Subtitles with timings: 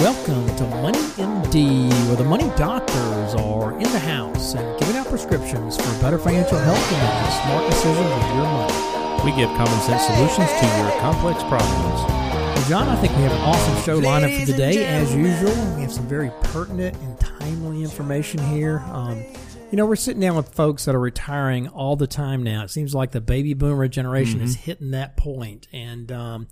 [0.00, 5.06] welcome to Money MD, where the money doctors are in the house and giving out
[5.06, 9.24] prescriptions for better financial health and making smart decisions with your money.
[9.26, 12.00] We give common sense solutions to your complex problems.
[12.08, 14.86] Well, John, I think we have an awesome show lineup for today.
[14.86, 18.78] As usual, we have some very pertinent and timely information here.
[18.86, 19.22] Um,
[19.70, 22.64] you know, we're sitting down with folks that are retiring all the time now.
[22.64, 26.46] It seems like the baby boomer generation is hitting that point, and um,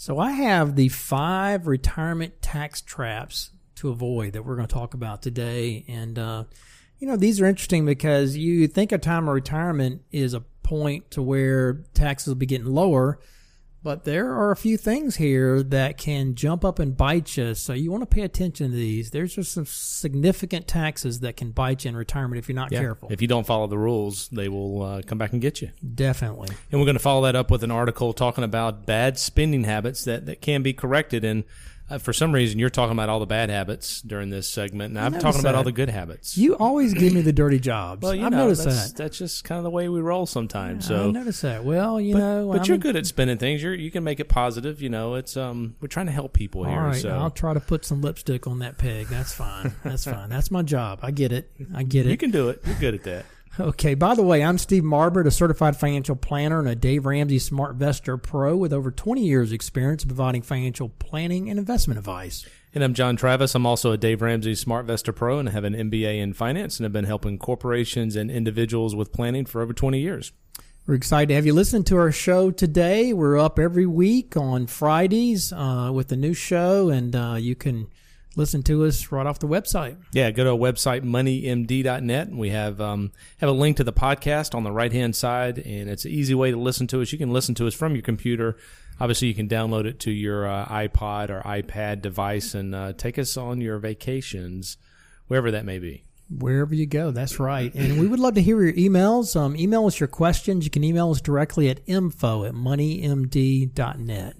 [0.00, 4.94] so I have the five retirement tax traps to avoid that we're going to talk
[4.94, 5.84] about today.
[5.88, 6.44] And, uh,
[6.98, 11.10] you know, these are interesting because you think a time of retirement is a point
[11.10, 13.20] to where taxes will be getting lower.
[13.82, 17.54] But there are a few things here that can jump up and bite you.
[17.54, 19.10] So you want to pay attention to these.
[19.10, 23.08] There's just some significant taxes that can bite you in retirement if you're not careful.
[23.10, 25.70] If you don't follow the rules, they will uh, come back and get you.
[25.94, 26.54] Definitely.
[26.70, 30.04] And we're going to follow that up with an article talking about bad spending habits
[30.04, 31.24] that, that can be corrected.
[31.24, 31.44] And
[31.90, 34.98] uh, for some reason, you're talking about all the bad habits during this segment, and
[35.00, 35.54] I'm talking about that.
[35.56, 36.38] all the good habits.
[36.38, 38.02] You always give me the dirty jobs.
[38.02, 38.96] well, you I've know, noticed that's, that.
[38.96, 40.86] that's just kind of the way we roll sometimes.
[40.86, 41.64] I So, noticed that.
[41.64, 43.62] Well, you but, know, but I'm you're good at spinning things.
[43.62, 44.80] You're you can make it positive.
[44.80, 46.80] You know, it's um we're trying to help people All here.
[46.80, 49.08] right, so I'll try to put some lipstick on that pig.
[49.08, 49.72] That's fine.
[49.84, 50.28] That's fine.
[50.30, 51.00] That's my job.
[51.02, 51.50] I get it.
[51.74, 52.10] I get it.
[52.10, 52.60] you can do it.
[52.66, 53.24] You're good at that.
[53.60, 53.94] Okay.
[53.94, 58.22] By the way, I'm Steve Marbert, a certified financial planner and a Dave Ramsey SmartVestor
[58.22, 62.46] Pro with over 20 years experience providing financial planning and investment advice.
[62.74, 63.54] And I'm John Travis.
[63.54, 66.78] I'm also a Dave Ramsey Smart SmartVestor Pro and I have an MBA in finance
[66.78, 70.32] and have been helping corporations and individuals with planning for over 20 years.
[70.86, 73.12] We're excited to have you listen to our show today.
[73.12, 77.88] We're up every week on Fridays uh, with a new show, and uh, you can
[78.40, 79.96] listen to us right off the website.
[80.12, 83.92] Yeah, go to our website moneymd.net and we have um, have a link to the
[83.92, 87.12] podcast on the right hand side, and it's an easy way to listen to us.
[87.12, 88.56] You can listen to us from your computer.
[88.98, 93.18] Obviously, you can download it to your uh, iPod or iPad device and uh, take
[93.18, 94.76] us on your vacations,
[95.28, 96.04] wherever that may be.
[96.30, 97.74] Wherever you go, that's right.
[97.74, 99.34] And we would love to hear your emails.
[99.38, 100.64] Um, email us your questions.
[100.64, 104.36] You can email us directly at info at moneymd.net.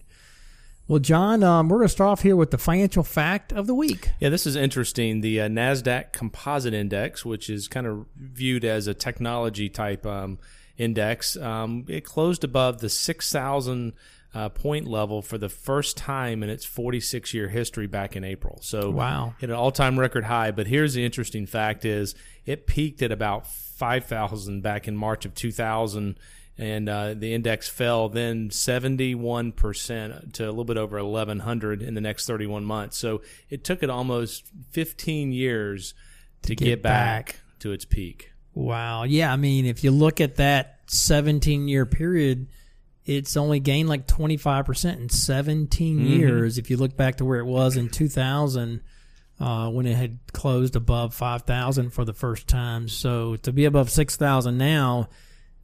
[0.90, 3.76] Well, John, um, we're going to start off here with the financial fact of the
[3.76, 4.10] week.
[4.18, 5.20] Yeah, this is interesting.
[5.20, 10.40] The uh, NASDAQ Composite Index, which is kind of viewed as a technology type um,
[10.76, 13.92] index, um, it closed above the 6,000
[14.34, 18.58] uh, point level for the first time in its 46 year history back in April.
[18.60, 19.36] So, Wow.
[19.38, 20.50] hit an all time record high.
[20.50, 25.36] But here's the interesting fact is it peaked at about 5,000 back in March of
[25.36, 26.18] 2000
[26.60, 32.02] and uh, the index fell then 71% to a little bit over 1100 in the
[32.02, 32.98] next 31 months.
[32.98, 35.94] So it took it almost 15 years
[36.42, 37.36] to, get get, back, back.
[37.60, 38.32] to its peak.
[38.52, 39.04] Wow.
[39.04, 39.32] Yeah.
[39.32, 42.48] I mean, if you look at that 17 year period,
[43.06, 46.58] it's only gained like 25% in 17 years.
[46.58, 48.82] If you look back to where it was in 2000,
[49.40, 52.86] uh, when it had closed above 5,000 for the first time.
[52.86, 55.08] So to be above 6,000 now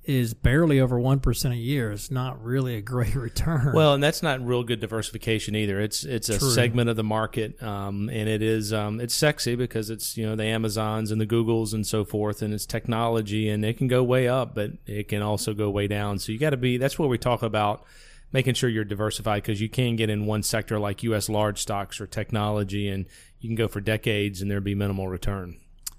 [0.06, 1.90] is barely over 1% a year.
[1.90, 3.72] It's not really a great return.
[3.74, 5.80] Well, and that's not real good diversification either.
[5.80, 6.50] It's it's a True.
[6.50, 10.36] segment of the market, um, and it is um, it's sexy because it's you know
[10.36, 14.02] the Amazons and the Googles and so forth, and it's technology, and it can go
[14.02, 16.18] way up, but it can also go way down.
[16.18, 16.78] So you got to be.
[16.78, 17.84] That's what we talk about.
[18.32, 21.28] Making sure you're diversified because you can get in one sector like U.S.
[21.28, 23.06] large stocks or technology, and
[23.40, 25.56] you can go for decades and there'd be minimal return.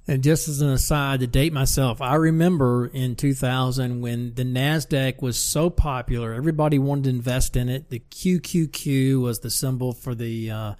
[0.09, 5.22] And just as an aside, to date myself, I remember in 2000 when the NASDAQ
[5.22, 7.90] was so popular, everybody wanted to invest in it.
[7.90, 10.73] The QQQ was the symbol for the, uh,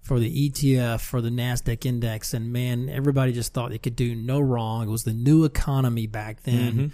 [0.00, 2.34] for the ETF, for the NASDAQ index.
[2.34, 4.88] And man, everybody just thought they could do no wrong.
[4.88, 6.92] It was the new economy back then.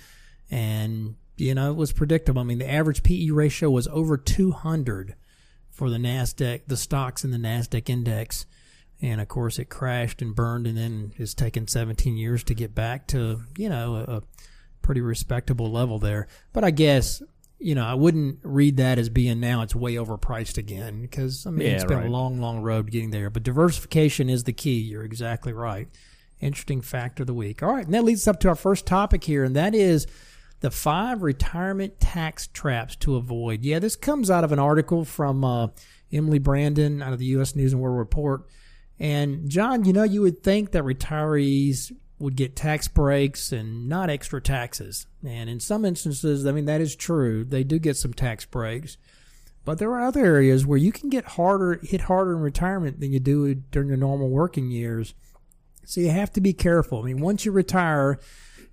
[0.50, 2.42] And, you know, it was predictable.
[2.42, 5.14] I mean, the average PE ratio was over 200
[5.70, 8.44] for the NASDAQ, the stocks in the NASDAQ index.
[9.00, 12.74] And of course, it crashed and burned, and then it's taken 17 years to get
[12.74, 14.22] back to you know a,
[14.80, 16.28] pretty respectable level there.
[16.54, 17.22] But I guess
[17.58, 21.50] you know I wouldn't read that as being now it's way overpriced again because I
[21.50, 23.28] mean Yeah, it's been a long, long road getting there.
[23.28, 24.78] But diversification is the key.
[24.78, 25.88] You're exactly right.
[26.40, 27.62] Interesting fact of the week.
[27.62, 30.06] All right, and that leads us up to our first topic here, and that is
[30.60, 33.64] the five retirement tax traps to avoid.
[33.64, 35.68] Yeah, this comes out of an article from uh,
[36.12, 37.54] Emily Brandon out of the U.S.
[37.54, 38.42] News and World Report.
[39.00, 44.10] And John, you know, you would think that retirees would get tax breaks and not
[44.10, 45.06] extra taxes.
[45.24, 47.44] And in some instances, I mean, that is true.
[47.44, 48.96] They do get some tax breaks.
[49.64, 53.12] But there are other areas where you can get harder, hit harder in retirement than
[53.12, 55.14] you do during your normal working years.
[55.84, 57.00] So you have to be careful.
[57.00, 58.18] I mean, once you retire,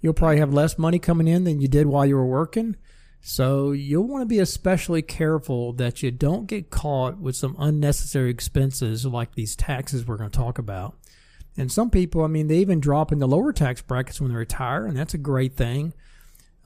[0.02, 2.78] you'll probably have less money coming in than you did while you were working.
[3.28, 8.30] So you'll want to be especially careful that you don't get caught with some unnecessary
[8.30, 10.96] expenses like these taxes we're going to talk about.
[11.58, 14.38] And some people, I mean, they even drop in the lower tax brackets when they
[14.38, 15.96] retire, and that's a great thing.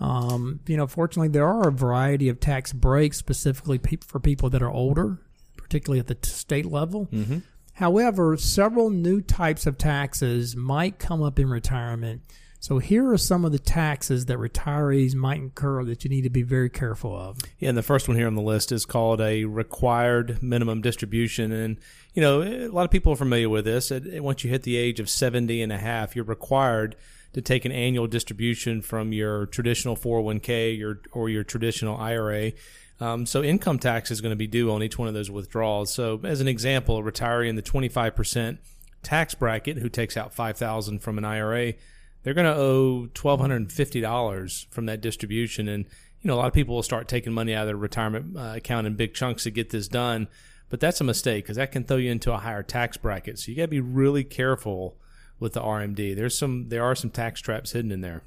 [0.01, 4.49] Um, you know, fortunately, there are a variety of tax breaks specifically pe- for people
[4.49, 5.17] that are older,
[5.55, 7.05] particularly at the t- state level.
[7.05, 7.37] Mm-hmm.
[7.75, 12.21] However, several new types of taxes might come up in retirement.
[12.61, 16.29] So here are some of the taxes that retirees might incur that you need to
[16.29, 17.37] be very careful of.
[17.57, 21.53] Yeah, and the first one here on the list is called a required minimum distribution.
[21.53, 21.77] And,
[22.13, 23.91] you know, a lot of people are familiar with this.
[23.91, 26.97] Once you hit the age of 70 and a half, you're required
[27.33, 32.51] to take an annual distribution from your traditional 401k your, or your traditional IRA.
[32.99, 35.93] Um, so income tax is going to be due on each one of those withdrawals.
[35.93, 38.57] So as an example, a retiree in the 25%
[39.01, 41.75] tax bracket who takes out 5000 from an IRA,
[42.23, 45.67] they're going to owe $1,250 from that distribution.
[45.67, 45.85] And,
[46.21, 48.53] you know, a lot of people will start taking money out of their retirement uh,
[48.55, 50.27] account in big chunks to get this done.
[50.69, 53.39] But that's a mistake because that can throw you into a higher tax bracket.
[53.39, 54.97] So you got to be really careful
[55.39, 56.15] with the RMD.
[56.15, 58.21] There's some there are some tax traps hidden in there.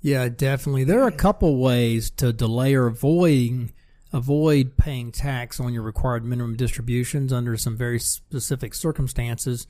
[0.00, 0.84] Yeah, definitely.
[0.84, 3.72] There are a couple ways to delay or avoid
[4.12, 9.66] avoid paying tax on your required minimum distributions under some very specific circumstances.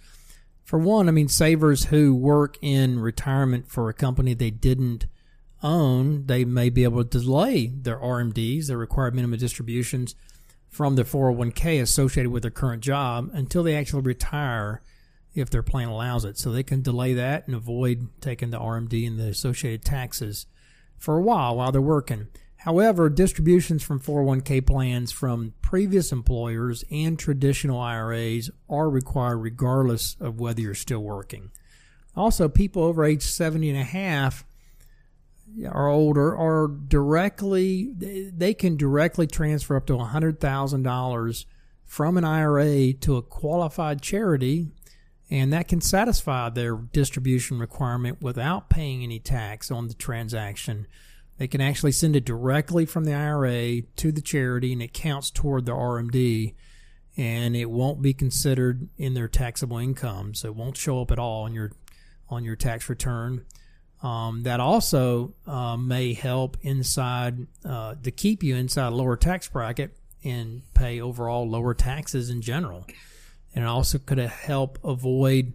[0.70, 5.06] For one, I mean savers who work in retirement for a company they didn't
[5.64, 10.14] own, they may be able to delay their RMDs, their required minimum distributions
[10.68, 14.80] from their 401k associated with their current job until they actually retire
[15.34, 16.38] if their plan allows it.
[16.38, 20.46] So they can delay that and avoid taking the RMD and the associated taxes
[20.98, 22.28] for a while while they're working.
[22.60, 30.40] However, distributions from 401k plans from previous employers and traditional IRAs are required regardless of
[30.40, 31.52] whether you're still working.
[32.14, 34.44] Also, people over age 70 and a half
[35.64, 41.44] or older are directly, they can directly transfer up to $100,000
[41.86, 44.68] from an IRA to a qualified charity
[45.30, 50.86] and that can satisfy their distribution requirement without paying any tax on the transaction.
[51.40, 55.30] They can actually send it directly from the IRA to the charity and it counts
[55.30, 56.52] toward the RMD
[57.16, 60.34] and it won't be considered in their taxable income.
[60.34, 61.72] So it won't show up at all on your
[62.28, 63.46] on your tax return.
[64.02, 69.48] Um, that also uh, may help inside uh, to keep you inside a lower tax
[69.48, 72.84] bracket and pay overall lower taxes in general
[73.54, 75.54] and it also could help avoid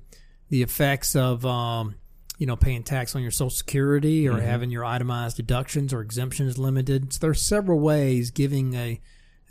[0.49, 1.93] the effects of um,
[2.37, 4.45] you know paying tax on your Social Security or mm-hmm.
[4.45, 7.13] having your itemized deductions or exemptions limited.
[7.13, 8.99] So there are several ways giving a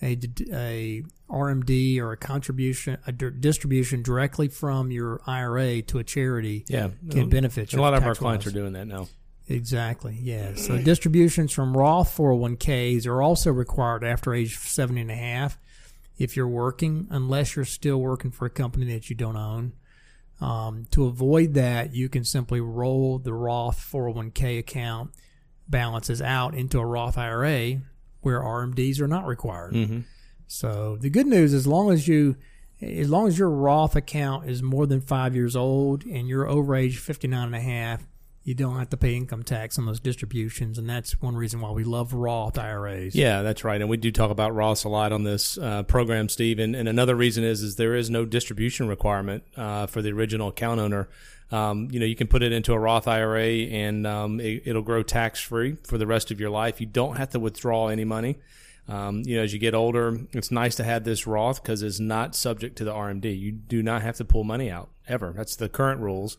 [0.03, 0.19] a,
[0.53, 6.91] a RMD or a contribution, a distribution directly from your IRA to a charity yeah.
[7.11, 7.81] can benefit you.
[7.81, 9.09] A lot of our clients are doing that now.
[9.49, 10.19] Exactly.
[10.21, 10.55] Yeah.
[10.55, 15.59] So distributions from Roth 401ks are also required after age 70 and a half
[16.17, 19.73] if you're working, unless you're still working for a company that you don't own.
[20.45, 25.13] Um, to avoid that, you can simply roll the Roth 401k account
[25.69, 27.81] balances out into a Roth IRA
[28.21, 29.73] where RMDs are not required.
[29.73, 30.01] Mm-hmm.
[30.47, 32.37] So the good news, as long as you,
[32.83, 36.77] as long as your Roth account is more than five years old and you're over
[36.77, 38.07] age 59 and a half,
[38.45, 41.71] you don't have to pay income tax on those distributions, and that's one reason why
[41.71, 43.15] we love Roth IRAs.
[43.15, 46.29] Yeah, that's right, and we do talk about Roths a lot on this uh, program,
[46.29, 46.59] Steve.
[46.59, 50.49] And, and, another reason is is there is no distribution requirement uh, for the original
[50.49, 51.09] account owner.
[51.51, 54.83] Um, you know, you can put it into a Roth IRA, and um, it, will
[54.83, 56.83] grow tax free for the rest of your life.
[56.83, 58.37] You don't have to withdraw any money.
[58.87, 61.99] Um, you know, as you get older, it's nice to have this Roth because it's
[61.99, 63.39] not subject to the RMD.
[63.39, 65.33] You do not have to pull money out ever.
[65.35, 66.37] That's the current rules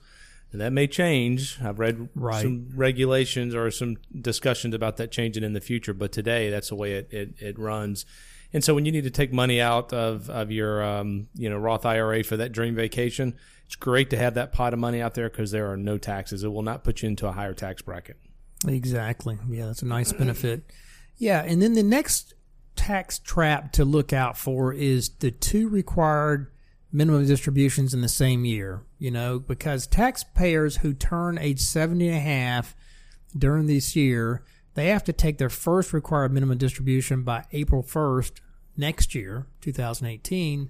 [0.52, 1.60] and that may change.
[1.62, 2.42] I've read right.
[2.42, 6.76] some regulations or some discussions about that changing in the future, but today that's the
[6.76, 8.06] way it, it, it runs.
[8.54, 11.58] And so when you need to take money out of, of your um, you know
[11.58, 13.36] Roth IRA for that dream vacation,
[13.66, 16.44] it's great to have that pot of money out there because there are no taxes.
[16.44, 18.18] It will not put you into a higher tax bracket.
[18.68, 19.38] Exactly.
[19.50, 20.72] Yeah, that's a nice benefit.
[21.18, 22.34] Yeah, and then the next
[22.76, 26.52] tax trap to look out for is the two required
[26.92, 32.18] minimum distributions in the same year, you know, because taxpayers who turn age 70 and
[32.18, 32.76] a half
[33.38, 34.44] during this year,
[34.76, 38.40] they have to take their first required minimum distribution by April 1st
[38.78, 40.70] next year, 2018.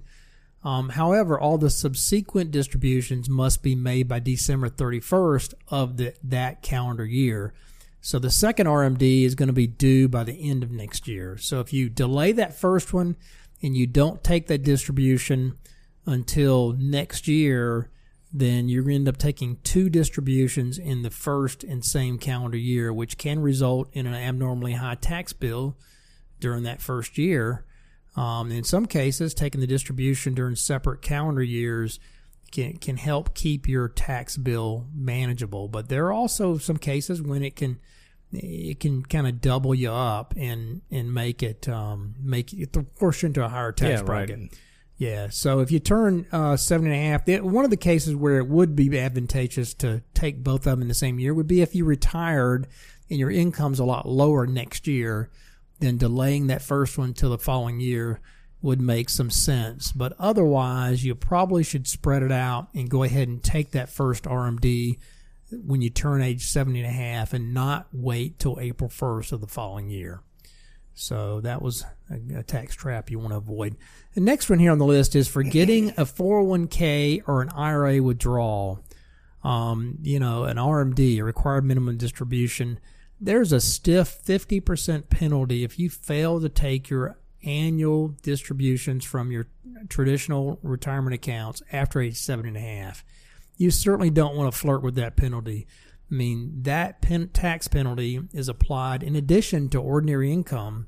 [0.64, 6.62] Um, however, all the subsequent distributions must be made by December 31st of the, that
[6.62, 7.54] calendar year.
[8.00, 11.36] So the second RMD is going to be due by the end of next year.
[11.38, 13.16] So if you delay that first one
[13.62, 15.56] and you don't take that distribution
[16.06, 17.90] until next year,
[18.32, 23.18] then you end up taking two distributions in the first and same calendar year, which
[23.18, 25.76] can result in an abnormally high tax bill
[26.40, 27.64] during that first year.
[28.16, 31.98] Um, in some cases, taking the distribution during separate calendar years
[32.52, 35.68] can can help keep your tax bill manageable.
[35.68, 37.78] But there are also some cases when it can
[38.32, 43.22] it can kind of double you up and and make it um, make it force
[43.22, 44.38] you into a higher tax Yeah, bracket.
[44.38, 44.58] right.
[44.98, 45.28] Yeah.
[45.28, 48.48] So if you turn uh, seven and a half, one of the cases where it
[48.48, 51.74] would be advantageous to take both of them in the same year would be if
[51.74, 52.66] you retired
[53.10, 55.30] and your income's a lot lower next year.
[55.80, 58.20] Then delaying that first one till the following year
[58.62, 59.92] would make some sense.
[59.92, 64.24] But otherwise, you probably should spread it out and go ahead and take that first
[64.24, 64.98] RMD
[65.50, 69.40] when you turn age 70 and a half and not wait till April 1st of
[69.42, 70.22] the following year.
[70.98, 73.76] So that was a, tax trap you want to avoid.
[74.14, 78.02] The next one here on the list is for getting a 401k or an IRA
[78.02, 78.82] withdrawal.
[79.44, 82.80] Um, you know, an RMD, a required minimum distribution.
[83.20, 89.48] There's a stiff 50% penalty if you fail to take your annual distributions from your
[89.90, 93.04] traditional retirement accounts after age seven and a half.
[93.58, 95.66] You certainly don't want to flirt with that penalty.
[96.10, 100.86] I mean, that pen, tax penalty is applied in addition to ordinary income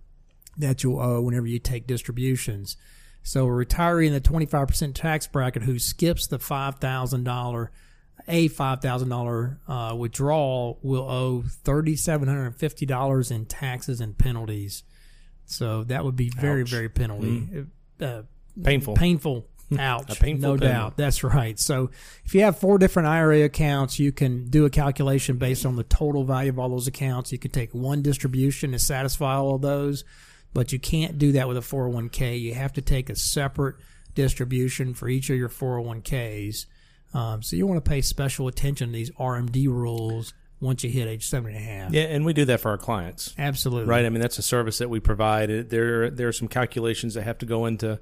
[0.57, 2.77] that you'll owe whenever you take distributions.
[3.23, 7.69] So a retiree in the 25% tax bracket who skips the $5,000,
[8.29, 14.83] a $5,000 uh, withdrawal will owe $3,750 in taxes and penalties.
[15.47, 16.69] So that would be very, Ouch.
[16.71, 17.67] very penalty.
[18.01, 18.23] Uh,
[18.63, 18.95] Painful.
[18.95, 19.47] painful.
[19.77, 20.17] Ouch.
[20.17, 20.97] A painful no doubt.
[20.97, 21.59] That's right.
[21.59, 21.91] So
[22.25, 25.85] if you have four different IRA accounts, you can do a calculation based on the
[25.85, 27.33] total value of all those accounts.
[27.33, 30.05] You can take one distribution to satisfy all of those,
[30.55, 32.41] but you can't do that with a 401k.
[32.41, 33.77] You have to take a separate
[34.15, 36.67] distribution for each of your 401ks.
[37.15, 41.07] Um, so you want to pay special attention to these RMD rules once you hit
[41.09, 41.93] age seven and a half.
[41.93, 43.35] Yeah, and we do that for our clients.
[43.39, 43.89] Absolutely.
[43.89, 44.05] Right.
[44.05, 45.71] I mean, that's a service that we provide.
[45.71, 48.01] There, there are some calculations that have to go into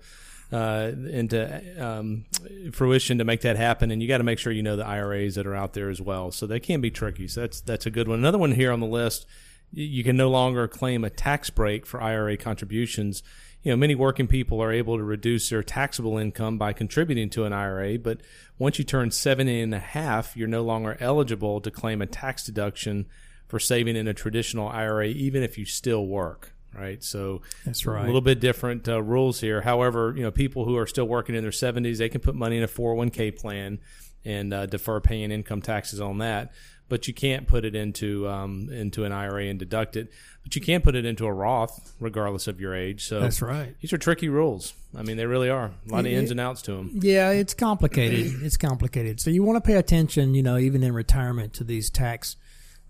[0.52, 2.24] uh, into um,
[2.72, 5.34] fruition to make that happen, and you got to make sure you know the IRAs
[5.34, 6.30] that are out there as well.
[6.30, 7.28] So they can be tricky.
[7.28, 8.18] So that's that's a good one.
[8.18, 9.26] Another one here on the list.
[9.72, 13.22] You can no longer claim a tax break for IRA contributions.
[13.62, 17.44] You know, many working people are able to reduce their taxable income by contributing to
[17.44, 18.20] an IRA, but
[18.58, 22.44] once you turn 70 and a half, you're no longer eligible to claim a tax
[22.44, 23.06] deduction
[23.48, 26.52] for saving in a traditional IRA, even if you still work.
[26.76, 28.02] Right, so That's right.
[28.02, 29.62] a little bit different uh, rules here.
[29.62, 32.58] However, you know, people who are still working in their 70s, they can put money
[32.58, 33.78] in a 401k plan
[34.24, 36.52] and uh, defer paying income taxes on that.
[36.88, 40.12] But you can't put it into um, into an IRA and deduct it.
[40.44, 43.04] But you can put it into a Roth, regardless of your age.
[43.06, 43.74] So That's right.
[43.80, 44.72] these are tricky rules.
[44.96, 45.72] I mean, they really are.
[45.88, 46.92] A lot of ins and outs to them.
[46.94, 48.40] Yeah, it's complicated.
[48.42, 49.20] it's complicated.
[49.20, 52.36] So you want to pay attention, you know, even in retirement to these tax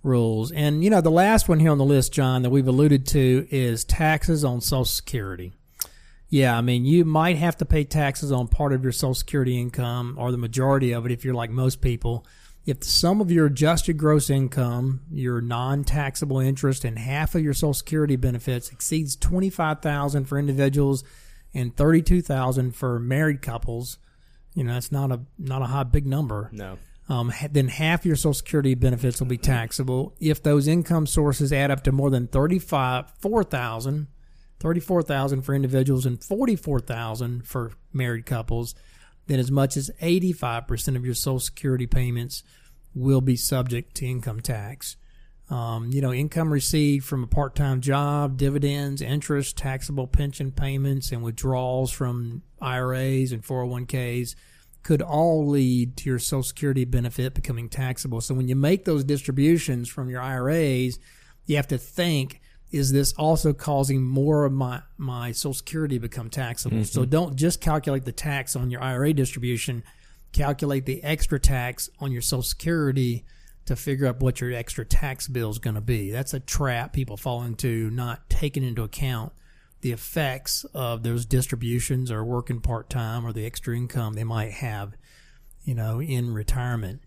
[0.06, 0.52] rules.
[0.52, 3.46] And you know, the last one here on the list, John, that we've alluded to
[3.50, 5.52] is taxes on Social Security.
[6.28, 9.60] Yeah, I mean, you might have to pay taxes on part of your Social Security
[9.60, 12.24] income or the majority of it if you're like most people.
[12.64, 17.74] If sum of your adjusted gross income, your non-taxable interest, and half of your Social
[17.74, 21.04] Security benefits exceeds twenty-five thousand for individuals
[21.54, 23.98] and thirty-two thousand for married couples,
[24.54, 26.50] you know that's not a not a high big number.
[26.52, 26.76] No.
[27.08, 30.14] Um, then half your Social Security benefits will be taxable.
[30.18, 34.08] If those income sources add up to more than thirty-five four thousand,
[34.58, 38.74] thirty-four thousand for individuals and forty-four thousand for married couples,
[39.28, 42.42] then as much as eighty-five percent of your Social Security payments
[42.92, 44.96] will be subject to income tax.
[45.48, 51.22] Um, you know, income received from a part-time job, dividends, interest, taxable pension payments, and
[51.22, 54.34] withdrawals from IRAs and 401ks
[54.86, 58.20] could all lead to your Social Security benefit becoming taxable.
[58.20, 61.00] So when you make those distributions from your IRAs,
[61.44, 62.40] you have to think,
[62.70, 66.84] is this also causing more of my, my Social Security to become taxable?
[66.84, 67.10] So mm-hmm.
[67.10, 69.82] don't just calculate the tax on your IRA distribution,
[70.30, 73.24] calculate the extra tax on your Social Security
[73.64, 76.12] to figure out what your extra tax bill is going to be.
[76.12, 79.32] That's a trap people fall into, not taking into account
[79.80, 84.52] the effects of those distributions or working part time or the extra income they might
[84.52, 84.94] have,
[85.64, 87.00] you know, in retirement.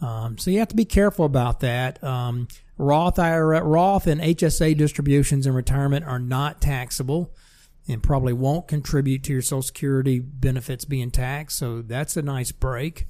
[0.00, 2.02] Um, so you have to be careful about that.
[2.02, 2.48] Um,
[2.78, 7.34] Roth IRA, Roth and HSA distributions in retirement are not taxable
[7.86, 11.58] and probably won't contribute to your Social Security benefits being taxed.
[11.58, 13.06] So that's a nice break.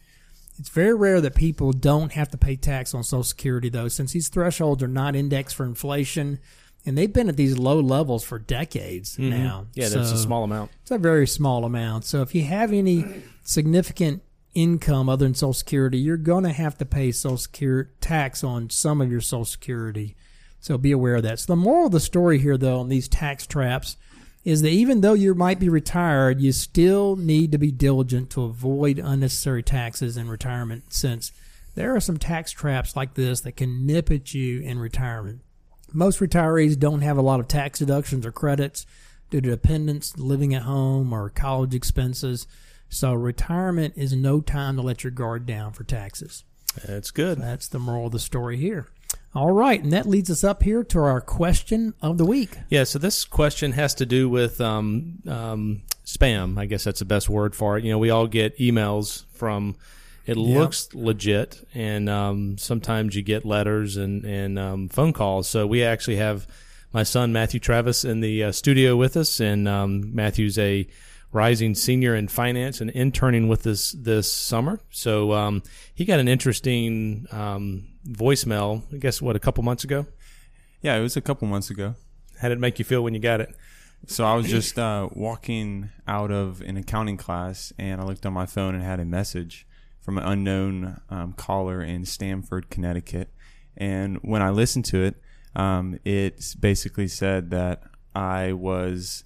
[0.59, 4.13] It's very rare that people don't have to pay tax on Social Security, though, since
[4.13, 6.39] these thresholds are not indexed for inflation,
[6.87, 9.31] and they've been at these low levels for decades mm-hmm.
[9.31, 9.67] now.
[9.75, 10.71] Yeah, that's a small amount.
[10.83, 12.05] It's a very small amount.
[12.05, 13.05] So if you have any
[13.43, 14.23] significant
[14.55, 18.71] income other than Social Security, you're going to have to pay Social Security tax on
[18.71, 20.17] some of your Social Security.
[20.61, 21.39] So be aware of that.
[21.39, 23.97] So the moral of the story here, though, on these tax traps
[24.45, 28.43] is that even though you might be retired, you still need to be diligent to
[28.43, 31.31] avoid unnecessary taxes in retirement since
[31.75, 35.41] there are some tax traps like this that can nip at you in retirement.
[35.93, 38.87] Most retirees don't have a lot of tax deductions or credits
[39.31, 42.47] due to dependents, living at home, or college expenses.
[42.89, 46.45] So retirement is no time to let your guard down for taxes.
[46.87, 47.39] That's good.
[47.39, 48.89] That's the moral of the story here.
[49.35, 52.59] All right, and that leads us up here to our question of the week.
[52.69, 56.59] Yeah, so this question has to do with um, um, spam.
[56.59, 57.85] I guess that's the best word for it.
[57.85, 59.77] You know, we all get emails from.
[60.31, 65.49] It looks legit, and um, sometimes you get letters and and um, phone calls.
[65.49, 66.47] So we actually have
[66.93, 70.87] my son Matthew Travis in the uh, studio with us, and um, Matthew's a
[71.33, 74.81] rising senior in finance and interning with us this summer.
[74.91, 75.63] So um,
[75.95, 78.83] he got an interesting um, voicemail.
[78.93, 80.07] I guess what a couple months ago.
[80.83, 81.95] Yeah, it was a couple months ago.
[82.41, 83.55] How did it make you feel when you got it?
[84.07, 88.33] So I was just uh, walking out of an accounting class, and I looked on
[88.33, 89.67] my phone and had a message
[90.11, 93.29] from an unknown um, caller in Stamford, Connecticut.
[93.77, 95.15] And when I listened to it,
[95.55, 99.23] um, it basically said that I was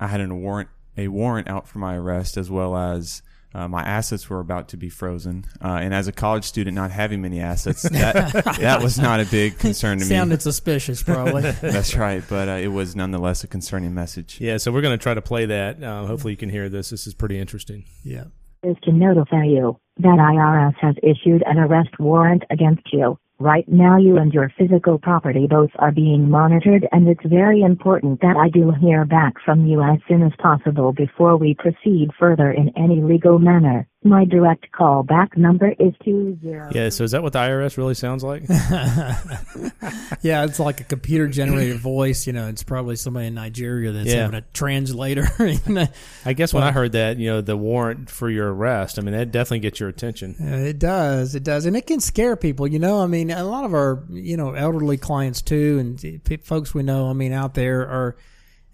[0.00, 3.20] I had a warrant a warrant out for my arrest as well as
[3.52, 6.90] uh, my assets were about to be frozen, uh, and as a college student, not
[6.90, 10.08] having many assets, that that was not a big concern to me.
[10.08, 11.42] Sounded suspicious, probably.
[11.60, 14.40] That's right, but uh, it was nonetheless a concerning message.
[14.40, 15.82] Yeah, so we're going to try to play that.
[15.82, 16.88] Uh, hopefully, you can hear this.
[16.88, 17.84] This is pretty interesting.
[18.04, 18.24] yeah.
[18.62, 23.18] Is to notify you that IRS has issued an arrest warrant against you.
[23.40, 28.20] Right now you and your physical property both are being monitored and it's very important
[28.20, 32.50] that I do hear back from you as soon as possible before we proceed further
[32.50, 33.86] in any legal manner.
[34.08, 36.38] My direct callback number is 20.
[36.72, 38.42] Yeah, so is that what the IRS really sounds like?
[40.22, 42.26] yeah, it's like a computer generated voice.
[42.26, 44.22] You know, it's probably somebody in Nigeria that's Yeah.
[44.22, 45.28] having a translator.
[46.24, 49.12] I guess when I heard that, you know, the warrant for your arrest, I mean,
[49.14, 50.36] that definitely gets your attention.
[50.38, 51.34] It does.
[51.34, 52.66] It does, and it can scare people.
[52.66, 56.72] You know, I mean, a lot of our you know elderly clients too, and folks
[56.72, 57.10] we know.
[57.10, 58.16] I mean, out there are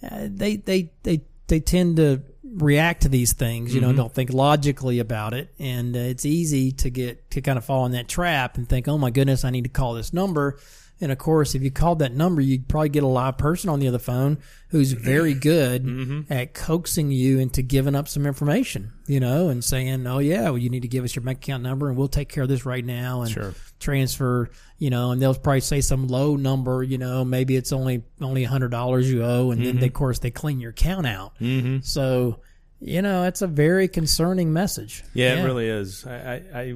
[0.08, 3.74] uh, they they they they tend to react to these things.
[3.74, 7.58] You know, don't think logically about it, and uh, it's easy to get to kind
[7.58, 10.12] of fall in that trap and think, oh my goodness, I need to call this
[10.12, 10.58] number.
[11.00, 13.80] And of course, if you called that number, you'd probably get a live person on
[13.80, 19.18] the other phone who's very good at coaxing you into giving up some information, you
[19.20, 21.88] know, and saying, "Oh yeah, well, you need to give us your bank account number,
[21.88, 23.54] and we'll take care of this right now." And Sure.
[23.80, 28.04] transfer, you know, and they'll probably say some low number, you know, maybe it's only
[28.20, 31.06] only a hundred dollars you owe, and then they, of course they clean your account
[31.06, 31.38] out.
[31.40, 31.78] Mm-hmm.
[31.82, 32.40] So,
[32.80, 35.02] you know, it's a very concerning message.
[35.12, 36.06] Yeah, it really is.
[36.06, 36.74] I, I, I,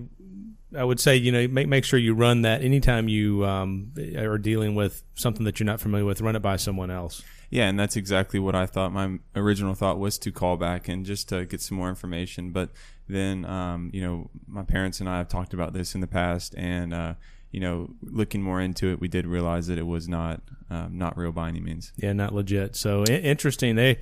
[0.77, 4.39] I would say, you know, make make sure you run that anytime you um, are
[4.39, 6.21] dealing with something that you're not familiar with.
[6.21, 7.23] Run it by someone else.
[7.51, 8.93] Yeah, and that's exactly what I thought.
[8.93, 12.51] My original thought was to call back and just to get some more information.
[12.51, 12.69] But
[13.09, 16.55] then, um, you know, my parents and I have talked about this in the past,
[16.59, 17.15] and uh,
[17.51, 21.17] you know, looking more into it, we did realize that it was not um, not
[21.17, 21.93] real by any means.
[21.97, 22.77] Yeah, not legit.
[22.77, 23.77] So i- interesting.
[23.77, 24.01] They,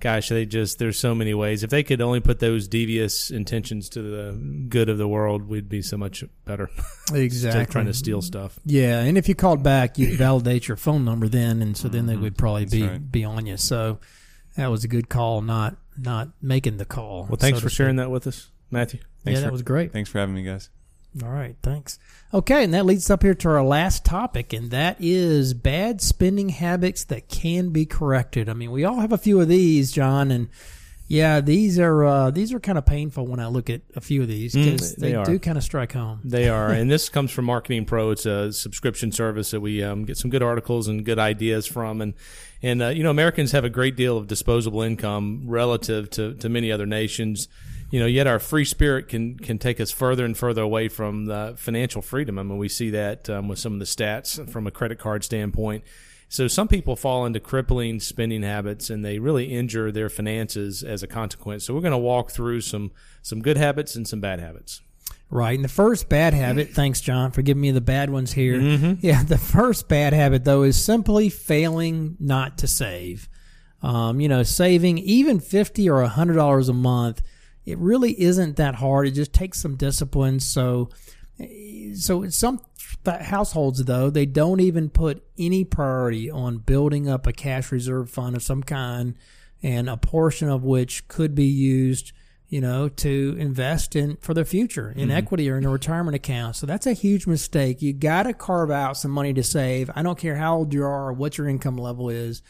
[0.00, 1.62] gosh, they just there's so many ways.
[1.62, 4.32] If they could only put those devious intentions to the
[4.68, 6.70] good of the world, we'd be so much better.
[7.10, 7.72] Exactly.
[7.72, 8.60] trying to steal stuff.
[8.66, 12.04] Yeah, and if you called back, you'd validate your phone number then, and so then
[12.04, 12.22] they mm-hmm.
[12.24, 13.10] would probably be right.
[13.10, 13.56] be on you.
[13.56, 13.98] So
[14.56, 17.26] that was a good call, not not making the call.
[17.26, 19.00] Well, thanks so for sharing that with us, Matthew.
[19.24, 19.90] Thanks yeah, that was great.
[19.90, 20.68] Thanks for having me, guys.
[21.22, 21.98] All right, thanks.
[22.32, 26.00] Okay, and that leads us up here to our last topic, and that is bad
[26.00, 28.48] spending habits that can be corrected.
[28.48, 30.48] I mean, we all have a few of these, John, and
[31.08, 34.20] yeah, these are uh, these are kind of painful when I look at a few
[34.20, 36.20] of these because Mm, they they, do kind of strike home.
[36.22, 38.10] They are, and this comes from Marketing Pro.
[38.10, 42.02] It's a subscription service that we um, get some good articles and good ideas from,
[42.02, 42.12] and
[42.62, 46.48] and uh, you know Americans have a great deal of disposable income relative to, to
[46.50, 47.48] many other nations.
[47.90, 51.24] You know, yet our free spirit can can take us further and further away from
[51.24, 52.38] the financial freedom.
[52.38, 55.24] I mean, we see that um, with some of the stats from a credit card
[55.24, 55.84] standpoint.
[56.30, 61.02] So some people fall into crippling spending habits, and they really injure their finances as
[61.02, 61.64] a consequence.
[61.64, 64.82] So we're going to walk through some some good habits and some bad habits.
[65.30, 65.54] Right.
[65.54, 68.58] And the first bad habit, thanks, John, for giving me the bad ones here.
[68.58, 68.94] Mm-hmm.
[69.00, 73.28] Yeah, the first bad habit, though, is simply failing not to save.
[73.82, 77.22] Um, you know, saving even 50 or $100 a month,
[77.68, 79.06] it really isn't that hard.
[79.06, 80.40] It just takes some discipline.
[80.40, 80.90] So,
[81.94, 82.60] so some
[83.04, 88.36] households, though, they don't even put any priority on building up a cash reserve fund
[88.36, 89.14] of some kind,
[89.62, 92.12] and a portion of which could be used
[92.48, 95.18] you know, to invest in for the future in mm-hmm.
[95.18, 96.56] equity or in a retirement account.
[96.56, 97.82] So that's a huge mistake.
[97.82, 99.90] You got to carve out some money to save.
[99.94, 102.40] I don't care how old you are or what your income level is.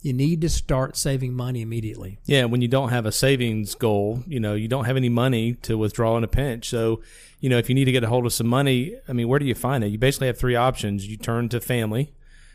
[0.00, 2.18] You need to start saving money immediately.
[2.24, 5.54] Yeah, when you don't have a savings goal, you know, you don't have any money
[5.62, 6.68] to withdraw in a pinch.
[6.68, 7.02] So,
[7.40, 9.40] you know, if you need to get a hold of some money, I mean, where
[9.40, 9.88] do you find it?
[9.88, 11.08] You basically have three options.
[11.08, 12.12] You turn to family,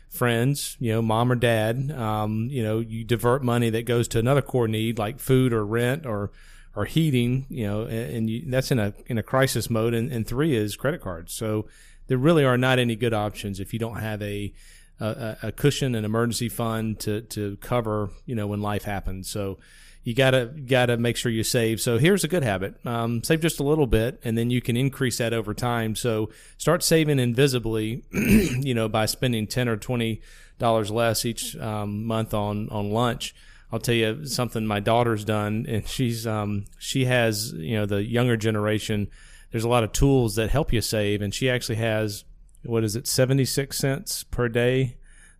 [0.08, 1.92] friends, you know, mom or dad.
[1.92, 5.66] Um, you know, you divert money that goes to another core need like food or
[5.66, 6.30] rent or
[6.74, 7.44] or heating.
[7.50, 9.92] You know, and, and you, that's in a in a crisis mode.
[9.92, 11.34] And, and three is credit cards.
[11.34, 11.66] So
[12.06, 14.52] there really are not any good options if you don't have a
[15.00, 19.30] a, a cushion, an emergency fund to to cover, you know, when life happens.
[19.30, 19.58] So
[20.04, 21.80] you gotta gotta make sure you save.
[21.80, 24.76] So here's a good habit: um, save just a little bit, and then you can
[24.76, 25.96] increase that over time.
[25.96, 30.20] So start saving invisibly, you know, by spending ten or twenty
[30.58, 33.34] dollars less each um, month on on lunch.
[33.72, 38.04] I'll tell you something my daughter's done, and she's um, she has you know the
[38.04, 39.08] younger generation.
[39.50, 42.24] There's a lot of tools that help you save, and she actually has
[42.66, 44.96] what is it, 76 cents per day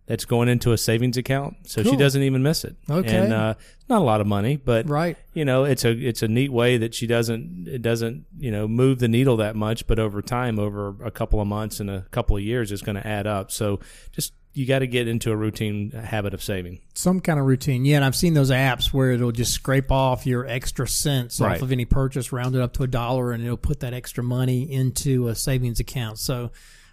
[0.07, 1.55] that's going into a savings account.
[1.67, 2.75] So she doesn't even miss it.
[2.87, 3.15] Okay.
[3.17, 3.55] And uh,
[3.89, 5.17] not a lot of money, but Right.
[5.33, 8.67] you know, it's a it's a neat way that she doesn't it doesn't, you know,
[8.67, 12.01] move the needle that much, but over time over a couple of months and a
[12.11, 13.49] couple of years it's going to add up.
[13.51, 13.79] So
[14.11, 16.79] just you got to get into a routine habit of saving.
[16.93, 17.83] Some kind of routine.
[17.83, 21.55] Yeah, and I've seen those apps where it'll just scrape off your extra cents Right.
[21.57, 24.23] off of any purchase, round it up to a dollar, and it'll put that extra
[24.23, 26.19] money into a savings account.
[26.19, 26.51] So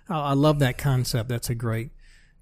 [0.08, 1.28] I I love that concept.
[1.28, 1.90] That's a great,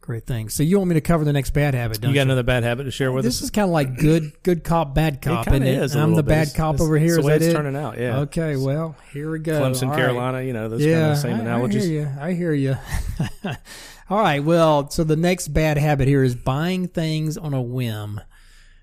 [0.01, 0.49] great thing.
[0.49, 2.18] So you want me to cover the next bad habit, don't you you?
[2.20, 3.40] got another bad habit to share with this us?
[3.40, 5.94] This is kind of like good, good cop, bad cop, It is.
[5.96, 6.29] I'm the bit.
[6.29, 7.14] bad cop it's- over here.
[7.16, 7.53] it's the way it's it?
[7.53, 8.18] turning out, yeah.
[8.20, 9.61] Okay, well, here we go.
[9.61, 9.96] Clemson, All right.
[9.99, 11.85] Carolina, you know, those yeah, kind of same I- analogies.
[11.85, 12.18] I hear you.
[12.20, 12.77] I hear you.
[14.11, 14.42] All right.
[14.42, 18.20] Well, so the next bad habit here is buying things on a whim.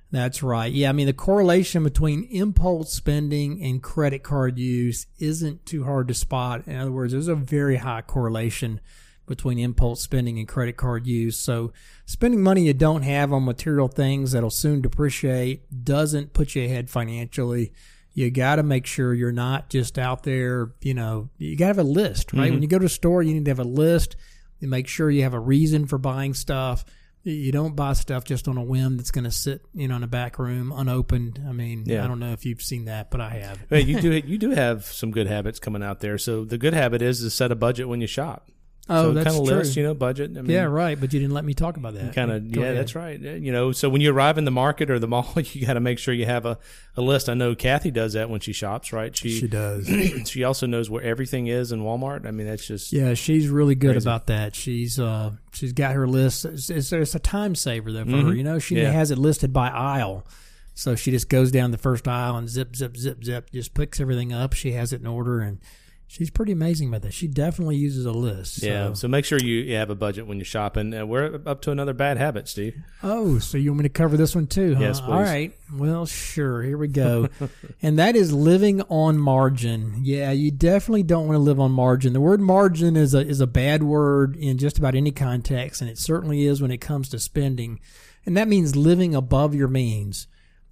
[0.09, 0.71] That's right.
[0.71, 6.07] Yeah, I mean the correlation between impulse spending and credit card use isn't too hard
[6.07, 6.63] to spot.
[6.65, 8.79] In other words, there's a very high correlation
[9.25, 11.37] between impulse spending and credit card use.
[11.37, 11.73] So
[12.05, 16.89] spending money you don't have on material things that'll soon depreciate doesn't put you ahead
[16.89, 17.73] financially.
[18.13, 21.79] You got to make sure you're not just out there, you know, you got to
[21.79, 22.43] have a list, right?
[22.43, 22.53] Mm-hmm.
[22.53, 24.15] When you go to a store, you need to have a list.
[24.59, 26.83] You make sure you have a reason for buying stuff.
[27.31, 30.03] You don't buy stuff just on a whim that's going to sit, you know, in
[30.03, 31.41] a back room unopened.
[31.47, 32.03] I mean, Yeah.
[32.03, 33.59] I don't know if you've seen that, but I have.
[33.69, 36.17] Hey, you do you do have some good habits coming out there.
[36.17, 38.49] So the good habit is to set a budget when you shop.
[38.89, 39.57] Oh, so that's kind of true.
[39.57, 40.31] list, you know, budget.
[40.37, 40.97] I mean, yeah, right.
[40.99, 42.13] But you didn't let me talk about that.
[42.15, 42.77] kind of yeah ahead.
[42.77, 45.65] that's right you know so when you arrive in the market or the mall you
[45.65, 46.57] got to make sure you have a,
[46.95, 49.87] a list i know kathy does that when she shops right she She does.
[50.29, 53.75] she also knows where everything is in walmart i mean that's just Yeah, she's really
[53.75, 54.07] good Crazy.
[54.07, 54.55] about that.
[54.55, 56.45] She's uh she's got her list.
[56.45, 58.17] It's, it's, it's a time saver though for her.
[58.17, 58.37] Mhm.
[58.37, 58.91] You know, she Yeah.
[58.91, 60.25] has it listed by aisle,
[60.75, 63.99] so she just goes down the first aisle and zip, zip, zip, zip, just picks
[63.99, 64.53] everything up.
[64.53, 65.57] She has it in order, and
[66.07, 67.13] she's pretty amazing about that.
[67.13, 68.61] She definitely uses a list.
[68.61, 68.65] So.
[68.67, 71.61] yeah so make sure you, you have a budget when you're shopping uh, we're up
[71.61, 74.75] to another bad habit steve Oh, so you want me to cover this one too?
[74.75, 74.81] Huh?
[74.81, 75.09] Yes, please.
[75.09, 75.57] right.
[75.73, 76.63] Well, sure.
[76.63, 77.29] Here we go.
[77.81, 80.01] and that is living on margin.
[80.01, 82.13] Yeah, you definitely don't want to live on margin.
[82.13, 85.89] The word margin is a is a bad word in just about any context, and
[85.89, 87.79] it certainly is when it comes to spending.
[88.25, 90.27] And that means living above your means.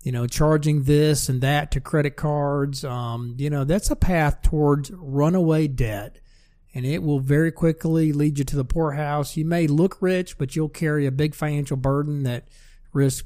[0.05, 2.85] You know, charging this and that to credit cards.
[2.85, 6.19] Um, you know, that's a path towards runaway debt
[6.75, 9.37] and it will very quickly lead you to the poorhouse.
[9.37, 12.49] You may look rich, but you'll carry a big financial burden that
[12.91, 13.25] risks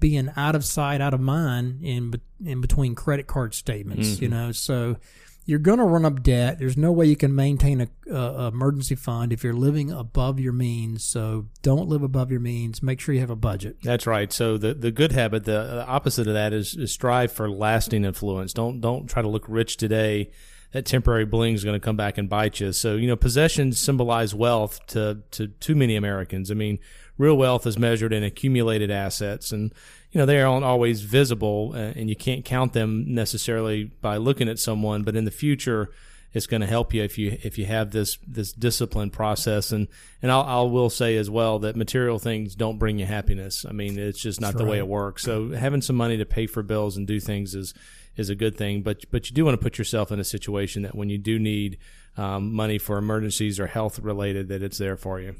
[0.00, 2.12] being out of sight, out of mind in
[2.44, 4.20] in between credit card statements.
[4.20, 4.96] You know, so
[5.44, 6.58] you're going to run up debt.
[6.58, 10.52] There's no way you can maintain a, a, emergency fund if you're living above your
[10.52, 11.04] means.
[11.04, 12.82] So don't live above your means.
[12.82, 13.76] Make sure you have a budget.
[13.82, 17.32] that's right so the, the good habit the, the opposite of that is, is strive
[17.32, 20.30] for lasting influence don't don't try to look rich today
[20.72, 22.72] that temporary bling is going to come back and bite you.
[22.72, 26.50] So, you know, possessions symbolize wealth to, to too many Americans.
[26.50, 26.78] I mean,
[27.20, 29.74] real wealth is measured in accumulated assets and,
[30.10, 34.48] you know, they aren't always visible uh, and you can't count them necessarily by looking
[34.48, 35.90] at someone, but in the future,
[36.32, 39.88] it's going to help you if you if you have this this discipline process and
[40.22, 43.66] and I'll, I will say as well that material things don't bring you happiness.
[43.68, 45.22] I mean, it's just not the way it works.
[45.24, 47.74] So having some money to pay for bills and do things is
[48.16, 50.82] is a good thing, but but you do want to put yourself in a situation
[50.82, 51.78] that when you do need
[52.16, 55.34] um, money for emergencies or health related, that it's there for you.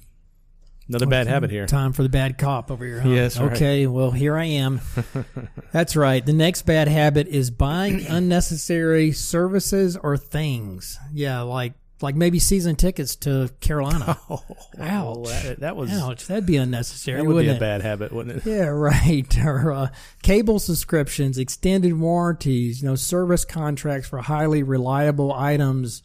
[0.90, 1.66] Another bad habit here.
[1.66, 3.00] Time for the bad cop over here.
[3.00, 3.09] Huh?
[3.11, 3.53] Yes, right.
[3.53, 3.87] Okay.
[3.87, 4.81] Well, here I am.
[5.72, 6.24] That's right.
[6.24, 10.98] The next bad habit is buying unnecessary services or things.
[11.12, 14.18] Yeah, like like maybe season tickets to Carolina.
[14.31, 14.42] Oh,
[14.79, 15.29] Ouch.
[15.29, 17.20] that, that was Ouch, that'd be unnecessary.
[17.20, 17.61] that would be a it?
[17.61, 18.46] bad habit, wouldn't it?
[18.46, 19.26] Yeah, right.
[19.44, 19.88] Or uh,
[20.22, 26.03] cable subscriptions, extended warranties, you know, service contracts for highly reliable items,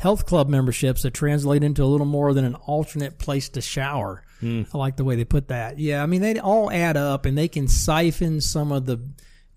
[0.00, 4.24] health club memberships that translate into a little more than an alternate place to shower.
[4.40, 4.62] Hmm.
[4.72, 5.78] I like the way they put that.
[5.78, 8.98] Yeah, I mean, they all add up and they can siphon some of the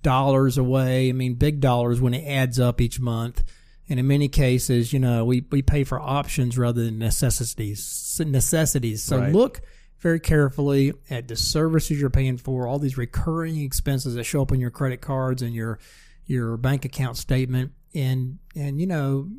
[0.02, 1.08] dollars away.
[1.08, 3.42] I mean, big dollars when it adds up each month.
[3.88, 8.20] And in many cases, you know, we, we pay for options rather than necessities.
[8.26, 9.02] Necessities.
[9.02, 9.32] So Right.
[9.32, 9.62] look
[10.00, 14.52] very carefully at the services you're paying for, all these recurring expenses that show up
[14.52, 15.80] on your credit cards and your
[16.26, 19.30] your bank account statement, and and you know,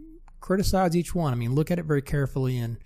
[0.44, 1.32] criticize each one.
[1.32, 2.76] I mean, look at it very carefully and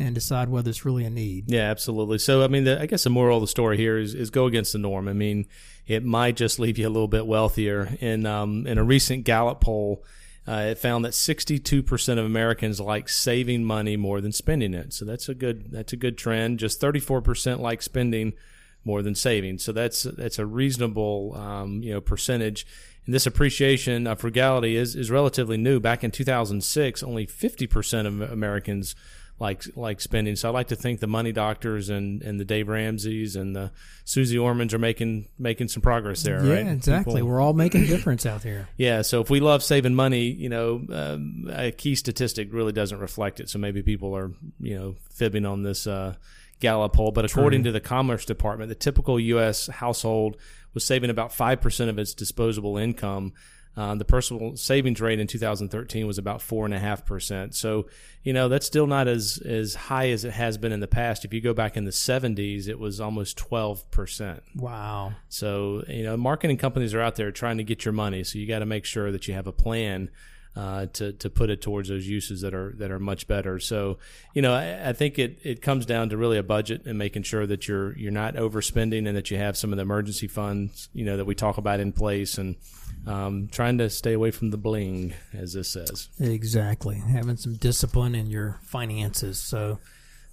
[0.00, 1.50] and decide whether it's really a need.
[1.50, 2.18] Yeah, absolutely.
[2.18, 4.46] So, I mean, the, I guess the moral of the story here is, is go
[4.46, 5.08] against the norm.
[5.08, 5.46] I mean,
[5.88, 7.96] it might just leave you a little bit wealthier.
[8.00, 10.04] In um, in a recent Gallup poll,
[10.46, 14.92] uh, it found that 62% of Americans like saving money more than spending it.
[14.92, 16.58] So that's a good that's a good trend.
[16.58, 18.34] Just 34% like spending
[18.84, 19.58] more than saving.
[19.58, 22.66] So that's that's a reasonable um, you know percentage.
[23.08, 25.80] And this appreciation of frugality is is relatively new.
[25.80, 28.94] Back in 2006, only 50% of Americans
[29.40, 30.36] like like spending.
[30.36, 33.70] So I like to think the money doctors and, and the Dave Ramseys and the
[34.04, 36.44] Suze Ormans are making making some progress there.
[36.44, 36.66] Yeah, right?
[36.66, 37.14] exactly.
[37.14, 38.68] People- We're all making a difference out there.
[38.76, 39.00] yeah.
[39.00, 43.40] So if we love saving money, you know, um, a key statistic really doesn't reflect
[43.40, 43.48] it.
[43.48, 46.16] So maybe people are you know fibbing on this uh,
[46.60, 47.12] Gallup poll.
[47.12, 49.66] But according to the Commerce Department, the typical U.S.
[49.68, 50.36] household
[50.74, 53.32] was saving about five percent of its disposable income.
[53.76, 57.54] Uh, the personal savings rate in 2013 was about four and a half percent.
[57.54, 57.86] So,
[58.24, 61.24] you know, that's still not as as high as it has been in the past.
[61.24, 64.42] If you go back in the 70s, it was almost 12 percent.
[64.56, 65.12] Wow.
[65.28, 68.24] So, you know, marketing companies are out there trying to get your money.
[68.24, 70.10] So you got to make sure that you have a plan
[70.58, 73.60] uh, to to put it towards those uses that are that are much better.
[73.60, 73.98] So,
[74.34, 77.22] you know, I, I think it, it comes down to really a budget and making
[77.22, 80.88] sure that you're you're not overspending and that you have some of the emergency funds,
[80.92, 82.56] you know, that we talk about in place and
[83.06, 86.08] um, trying to stay away from the bling, as this says.
[86.18, 86.96] Exactly.
[86.96, 89.38] Having some discipline in your finances.
[89.38, 89.78] So,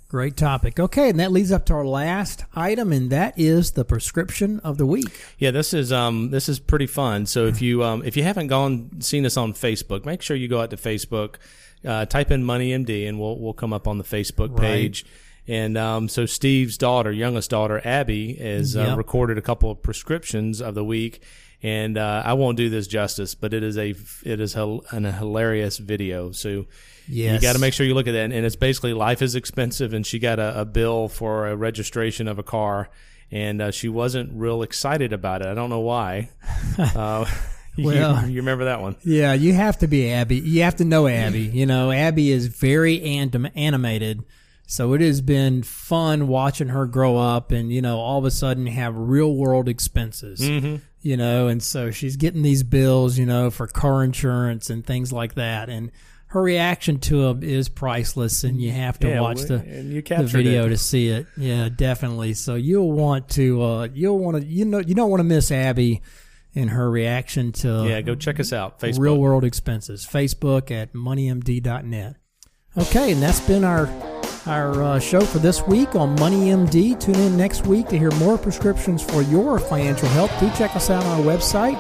[0.08, 0.80] great topic.
[0.80, 4.78] Okay, and that leads up to our last item, and that is the prescription of
[4.78, 5.24] the week.
[5.38, 7.26] Yeah, this is um this is pretty fun.
[7.26, 10.48] So if you um if you haven't gone seen us on Facebook, make sure you
[10.48, 11.36] go out to Facebook,
[11.86, 15.04] uh, type in Money MD, and we'll we'll come up on the Facebook Right.
[15.48, 20.60] And um, so Steve's daughter, youngest daughter, Abby, has uh, recorded a couple of prescriptions
[20.62, 21.22] of the week.
[21.64, 25.12] And uh, I won't do this justice, but it is a it is an, a
[25.12, 26.32] hilarious video.
[26.32, 26.66] So
[27.08, 27.42] Yes.
[27.42, 28.32] you got to make sure you look at that.
[28.32, 32.28] And it's basically life is expensive, and she got a, a bill for a registration
[32.28, 32.90] of a car,
[33.32, 35.48] and uh, she wasn't real excited about it.
[35.48, 36.30] I don't know why.
[36.80, 37.26] uh,
[37.76, 38.96] you- Well- you, remember that one?
[39.04, 40.38] Yeah, you have to be Abby.
[40.38, 41.42] You have to know Abby.
[41.42, 44.24] You know, Abby is very anim- animated.
[44.68, 48.32] So it has been fun watching her grow up and, you know, all of a
[48.32, 50.40] sudden have real world expenses.
[50.42, 50.78] Mm-hmm.
[51.02, 55.14] You know, and so she's getting these bills, you know, for car insurance and things
[55.14, 55.70] like that.
[55.70, 55.92] And
[56.30, 60.02] her reaction to them is priceless, and you have to Yeah, watch the, and you
[60.02, 60.70] the video it.
[60.70, 61.28] to see it.
[61.38, 62.34] Yeah, definitely.
[62.34, 65.52] So you'll want to, uh, you'll want to, you know, you don't want to miss
[65.52, 66.02] Abby
[66.56, 68.80] and her reaction to Yeah, go check us out.
[68.80, 69.00] Facebook.
[69.00, 70.08] real world expenses.
[70.12, 72.16] Facebook at moneymd.net.
[72.78, 73.86] Okay, and that's been our
[74.48, 77.00] our uh, show for this week on Money MD.
[77.00, 80.32] Tune in next week to hear more prescriptions for your financial health.
[80.40, 81.76] Do check us out on our website,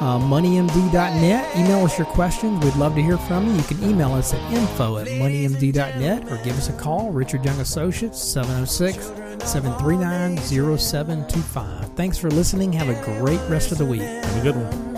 [0.00, 1.56] uh, moneymd.net.
[1.56, 2.64] Email us your questions.
[2.64, 3.54] We'd love to hear from you.
[3.54, 7.60] You can email us at info at moneymd.net or give us a call, Richard Young
[7.60, 9.06] Associates, 706
[9.48, 11.92] 739 0725.
[11.94, 12.72] Thanks for listening.
[12.72, 14.02] Have a great rest of the week.
[14.02, 14.97] Have a good one.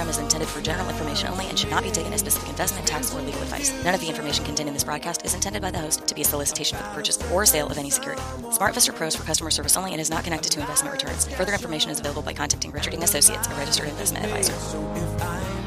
[0.00, 2.86] Program is intended for general information only and should not be taken as specific investment,
[2.86, 3.70] tax, or legal advice.
[3.84, 6.22] None of the information contained in this broadcast is intended by the host to be
[6.22, 8.22] a solicitation for the purchase or sale of any security.
[8.44, 11.28] SmartVestor Pro is for customer service only and is not connected to investment returns.
[11.34, 15.59] Further information is available by contacting Richard Associates, a registered investment advisor.